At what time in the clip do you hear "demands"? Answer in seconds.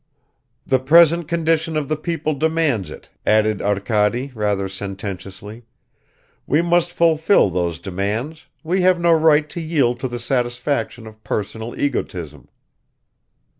2.33-2.89, 7.77-8.47